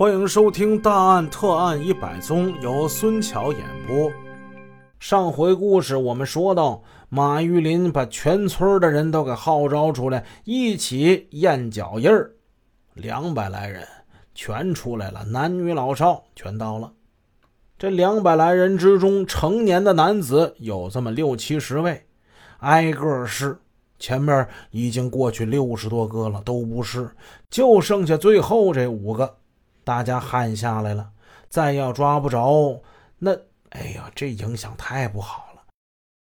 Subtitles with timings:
[0.00, 4.10] 欢迎收听《大案特案一百宗》，由孙桥演播。
[4.98, 12.32] 上回故事我们说到，马玉林把全村的人都给号召出来，一起验脚印儿。
[12.94, 13.86] 两百来人
[14.34, 16.94] 全出来了，男女老少全到了。
[17.78, 22.06] 这两百来人之中，成年的男子有这么六七十位，
[22.60, 23.58] 挨个试。
[23.98, 27.10] 前面已经过去六十多个了，都不是，
[27.50, 29.36] 就剩下最后这五个。
[29.90, 31.10] 大家汗下来了，
[31.48, 32.80] 再要抓不着，
[33.18, 33.32] 那
[33.70, 35.62] 哎呀，这影响太不好了。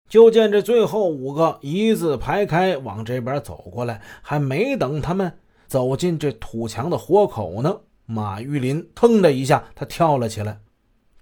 [0.08, 10.58] 就见这最后五个一字排开往这边走过来，还没等他们走进这土墙的豁口呢，马玉林腾的一下，他跳了起来。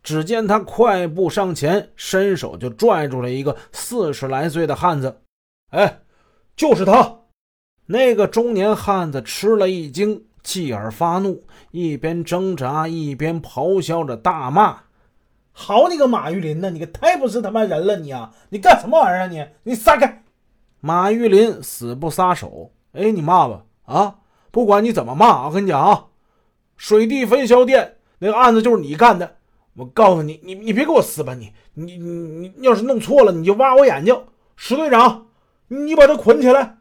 [0.03, 5.21] 只见他快步上前，伸手就拽住了一个四十来岁的汉子。
[5.73, 6.01] 哎，
[6.57, 7.19] 就是他！
[7.85, 10.25] 那个中年汉子吃了一惊。
[10.43, 14.81] 继而发怒，一边挣扎一边咆哮着大骂
[15.53, 16.71] ：“好你个马玉林呐！
[16.71, 17.97] 你个太不是他妈人了！
[17.97, 19.45] 你啊，你干什么玩意儿啊你？
[19.65, 20.23] 你撒开！”
[20.81, 22.73] 马玉林死不撒手。
[22.93, 24.17] 哎，你骂吧啊！
[24.51, 26.07] 不管你怎么骂，我跟你讲啊，
[26.77, 29.37] 水地分销店那个案子就是你干的。
[29.77, 31.35] 我告诉你，你你别给我撕吧！
[31.35, 34.25] 你你你你要是弄错了，你就挖我眼睛。
[34.57, 35.27] 石队长，
[35.69, 36.79] 你把他捆起来。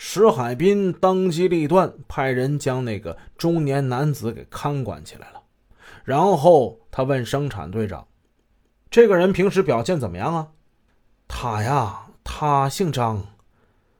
[0.00, 5.42] 石海滨当机立断，派人将那个中年男子给看管起来了。
[6.04, 8.06] 然后他问生产队长
[8.88, 10.50] ：“这个人平时表现怎么样啊
[11.26, 13.26] ？”“他呀，他姓张。”“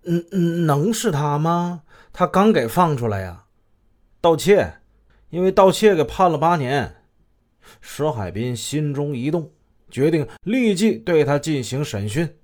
[0.07, 1.83] 嗯嗯，能是他吗？
[2.13, 3.47] 他刚给放出来呀，
[4.21, 4.75] 盗窃，
[5.31, 6.95] 因为盗窃给判了八年。”
[7.83, 9.51] 石海滨心中一动，
[9.91, 12.38] 决定立即对他进行审讯。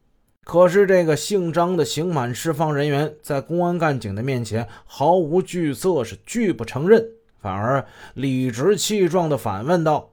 [0.45, 7.03] 可是，这个姓张的刑满释放人员在公安干警的面前毫无惧色，是拒不承认，
[7.41, 10.11] 反而理直气壮地反问道：“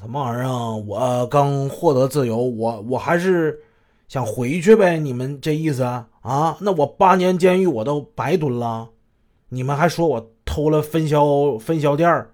[0.00, 0.74] 什么玩意儿啊？
[0.74, 3.60] 我刚获得自由，我我还是
[4.08, 4.98] 想回去呗？
[4.98, 6.08] 你们这意思啊？
[6.22, 6.56] 啊？
[6.62, 8.88] 那我八年监狱我都白蹲了？
[9.50, 12.26] 你们还说我偷了分销分销店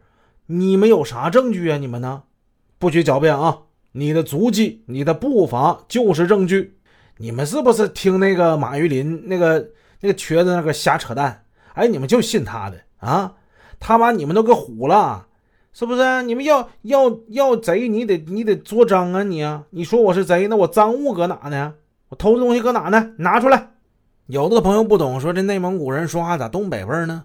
[0.47, 1.79] 你们有啥证据啊？
[1.79, 2.23] 你们呢？
[2.79, 3.63] 不许狡辩啊！
[3.91, 6.79] 你的足迹、你的步伐就是证据。”
[7.17, 9.71] 你们是不是听那个马玉林那个
[10.01, 11.45] 那个瘸子那个瞎扯淡？
[11.75, 13.35] 哎，你们就信他的啊？
[13.79, 15.27] 他把你们都给唬了，
[15.73, 16.23] 是不是？
[16.23, 19.23] 你们要要要贼，你得你得作赃啊！
[19.23, 21.75] 你啊，你说我是贼，那我赃物搁哪呢？
[22.09, 23.13] 我偷的东西搁哪呢？
[23.19, 23.71] 拿出来！
[24.27, 27.25] 有的朋友不懂，说这内蒙古人说话咋东北味呢？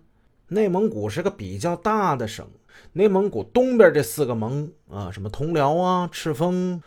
[0.49, 2.45] 内蒙古是个比较大的省，
[2.93, 6.81] 内蒙古东边这四个盟啊，什么通辽啊、赤峰。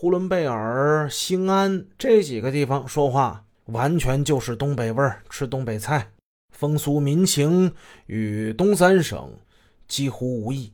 [0.00, 6.10] 呼伦贝尔、兴安这几个地方说话完全就是东北味儿，吃东北菜，
[6.48, 7.70] 风俗民情
[8.06, 9.30] 与东三省
[9.86, 10.72] 几乎无异。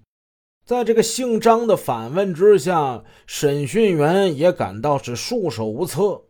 [0.65, 6.23] 在这个姓张的反问之下，审讯员也感到是束手无策。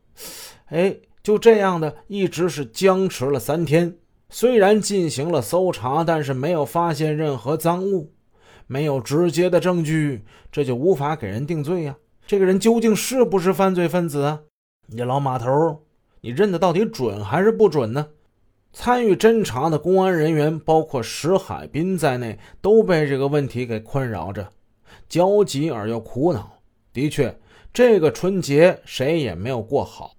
[0.69, 3.95] 哎，就这样的一直是僵持了三天。
[4.31, 8.15] 虽然进行了搜查，但是没有发现任何赃物，
[8.67, 11.95] 没有直接的证据，这就无法给人定罪呀。
[12.27, 14.41] 这个人究竟是不是犯罪分子啊？
[14.89, 15.85] 你老码头，
[16.23, 18.09] 你认得到底准还是不准呢？
[18.73, 24.51] 参与侦查的公安人员，包括石海滨在内，都被这个问题给困扰着，
[25.09, 26.59] 焦急而又苦恼。
[26.93, 27.39] 的确，
[27.73, 30.17] 这个春节谁也没有过好。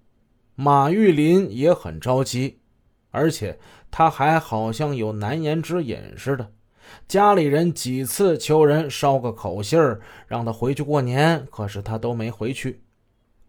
[0.55, 2.57] 马玉林也很着急，
[3.11, 3.59] 而且
[3.91, 6.49] 他还好像有难言之隐似的。
[7.07, 12.81] 家里人几次求人捎个口信儿，让他回去过年，可是他都没回去。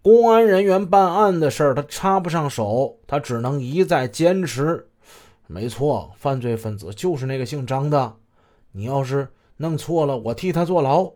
[0.01, 4.89] 公安人员办案的事儿，他插不上手，他只能一再坚持。
[5.47, 8.17] 没错，犯罪分子就是那个姓张的。
[8.73, 11.13] 你要是弄错了，我替他坐牢。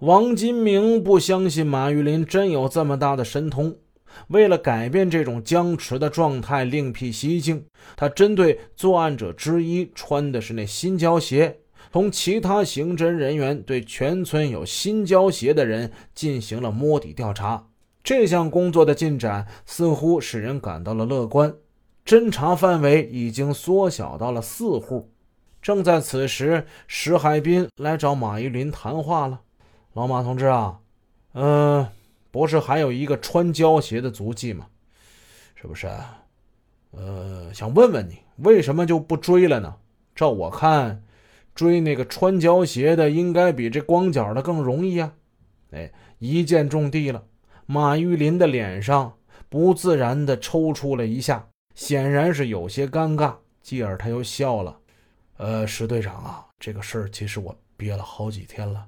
[0.00, 3.76] 王金明不相信马玉林真有这么大的神通。
[4.28, 7.64] 为了改变这种僵持的状态，另辟蹊径，
[7.96, 11.58] 他针对作案者之一穿的是那新胶鞋，
[11.92, 17.68] 同其他刑侦人员对全村有新胶鞋的人进行了摸底调查。
[18.02, 21.54] 这项工作的进展似乎使人感到了乐观，
[22.04, 25.10] 侦查范围已经缩小到了四户。
[25.60, 29.40] 正在此时，石海滨来找马玉林谈话了
[29.94, 30.78] ：“老马同志啊，
[31.32, 31.86] 嗯。”
[32.36, 34.66] 不是还有一个穿胶鞋的足迹吗？
[35.54, 35.88] 是不是？
[36.90, 39.76] 呃，想问问你，为什么就不追了呢？
[40.14, 41.02] 照我看，
[41.54, 45.14] 追那个穿胶鞋的应该比这光脚的更容易啊！
[45.70, 47.24] 哎，一箭中地了。
[47.64, 49.16] 马玉林的脸上
[49.48, 53.34] 不自然地抽搐了一下，显然是有些尴尬。
[53.62, 54.78] 继而他又笑了。
[55.38, 58.86] 呃，石队长啊，这个事儿其实我憋了好几天了，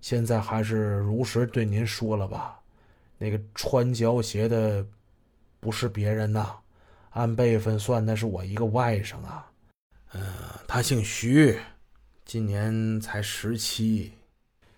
[0.00, 2.59] 现在还是如实对您说了吧。
[3.22, 4.82] 那个穿胶鞋的
[5.60, 6.56] 不是别人呐，
[7.10, 9.46] 按辈分算那是我一个外甥啊。
[10.14, 10.22] 嗯，
[10.66, 11.60] 他姓徐，
[12.24, 14.14] 今年才十七。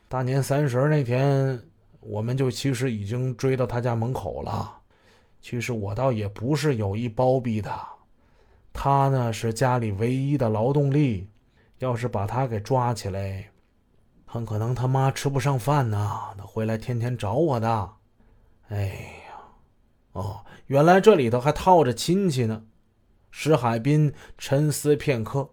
[0.09, 1.63] 大年三十那天，
[2.01, 4.81] 我们就其实已经追到他家门口了。
[5.41, 7.89] 其实我倒也不是有意包庇他，
[8.73, 11.31] 他呢是家里唯一的劳动力，
[11.79, 13.51] 要是把他给抓起来，
[14.27, 16.35] 很可能他妈吃不上饭呐。
[16.37, 17.93] 他回来天天找我的。
[18.73, 18.87] 哎
[19.29, 19.35] 呀，
[20.13, 22.65] 哦，原来这里头还套着亲戚呢。
[23.31, 25.51] 石海滨沉思片刻，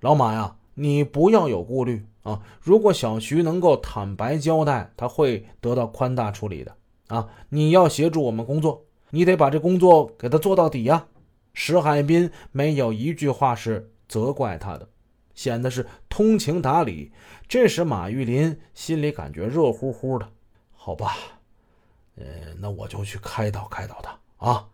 [0.00, 2.40] 老马呀，你不要有顾虑啊！
[2.62, 6.74] 如果小徐能够坦白交代，他会得到宽大处理的
[7.08, 7.28] 啊！
[7.50, 11.06] 你要协助我们工作，你得把这工作给他做到底呀！
[11.52, 14.88] 石海滨没有一句话是责怪他的，
[15.34, 17.12] 显得是通情达理。
[17.46, 20.30] 这时马玉林心里感觉热乎乎的，
[20.72, 21.14] 好吧，
[22.16, 22.24] 呃，
[22.58, 24.68] 那我就去开导开导他啊！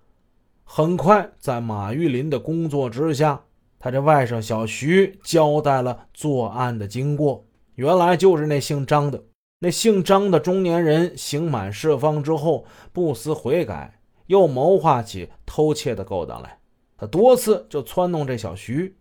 [0.65, 3.43] 很快，在马玉林的工作之下，
[3.79, 7.47] 他这外甥小徐交代了作案的经过。
[7.77, 9.23] 原来就是那姓张的，
[9.61, 16.59] 那姓张的中年人刑满释放之后，不思悔改，又谋划起偷窃的勾当来。
[16.97, 18.97] 他多次就撺弄这小徐，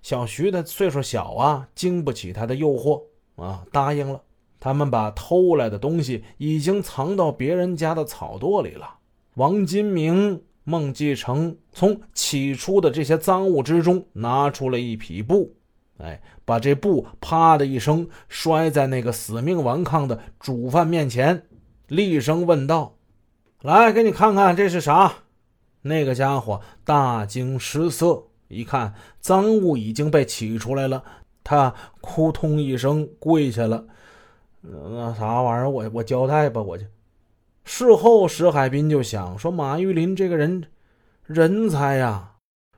[0.00, 3.02] 小徐的岁数小啊，经不起他的诱惑
[3.36, 4.20] 啊，答应了。
[4.62, 8.98] 他们把偷来的东西已经藏到别人家的草垛里了。
[9.34, 10.40] 王金明。
[10.64, 15.56] 孟继成从起初的这些赃物之中拿出了一匹布，
[15.98, 21.48] 哎，把这布啪的一声摔在那个死命顽抗的主犯面前，
[21.88, 22.94] 厉声问道
[23.62, 25.12] ：“来，给你看看这是啥？”
[25.82, 31.02] 那个家伙大惊失色，一看赃物已经被取出来了，
[31.42, 33.84] 他扑通一声跪下了
[34.62, 35.70] ：“那啥玩意儿？
[35.70, 36.84] 我我交代吧，我就。”
[37.64, 40.64] 事后，石海滨就想说：“马玉林这个人，
[41.24, 42.30] 人才呀！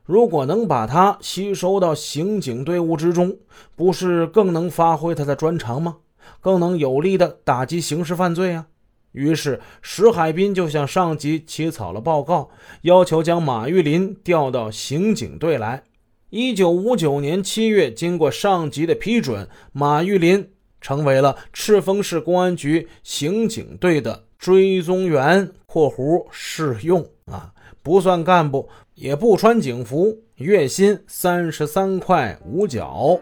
[0.05, 3.39] 如果能把他吸收到刑警队伍之中，
[3.75, 5.97] 不是更能发挥他的专长吗？
[6.41, 8.67] 更能有力的打击刑事犯罪啊！”
[9.13, 12.51] 于是，石海滨就向上级起草了报告，
[12.83, 15.85] 要求将马玉林调到刑警队来。
[16.31, 20.51] 一九五九年七月，经过上级的批准，马玉林
[20.85, 24.25] 成为了赤峰市公安局刑警队的。
[24.37, 27.51] 追踪员（括弧试用啊，
[27.83, 33.19] 不算干部，也不穿警服，月薪三十三块五角）。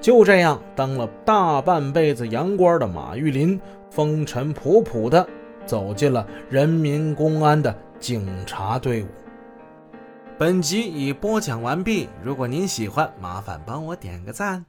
[0.00, 3.60] 就这样，当了大半辈子洋官的马玉林，
[3.90, 5.28] 风尘仆仆地
[5.66, 9.06] 走进了人民公安的警察队伍。
[10.38, 14.64] 本集已播讲完毕，如果您喜欢，麻烦帮我点个赞。